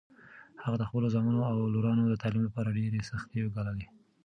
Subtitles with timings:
[0.63, 3.87] هغه د خپلو زامنو او لورانو د تعلیم لپاره ډېرې سختۍ وګاللې.